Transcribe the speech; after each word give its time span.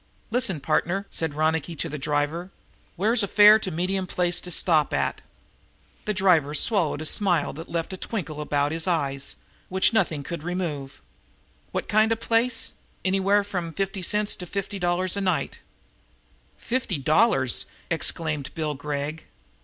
"Listen, 0.31 0.59
partner," 0.59 1.05
said 1.11 1.35
Ronicky 1.35 1.75
to 1.75 1.87
the 1.87 1.99
driver. 1.99 2.49
"Where's 2.95 3.21
a 3.21 3.27
fair 3.27 3.59
to 3.59 3.69
medium 3.69 4.07
place 4.07 4.41
to 4.41 4.49
stop 4.49 4.95
at?" 4.95 5.21
The 6.05 6.13
taxi 6.13 6.17
driver 6.23 6.55
swallowed 6.55 7.03
a 7.03 7.05
smile 7.05 7.53
that 7.53 7.69
left 7.69 7.93
a 7.93 7.97
twinkle 7.97 8.41
about 8.41 8.71
his 8.71 8.87
eyes 8.87 9.35
which 9.69 9.93
nothing 9.93 10.23
could 10.23 10.41
remove. 10.41 11.03
"What 11.71 11.87
kind 11.87 12.11
of 12.11 12.17
a 12.17 12.21
place? 12.21 12.71
Anywhere 13.05 13.43
from 13.43 13.73
fifty 13.73 14.01
cents 14.01 14.35
to 14.37 14.47
fifty 14.47 14.79
bucks 14.79 15.15
a 15.15 15.21
night." 15.21 15.59
"Fifty 16.57 16.97
dollars!" 16.97 17.67
exclaimed 17.91 18.49
Bill 18.55 18.73
Gregg. 18.73 19.25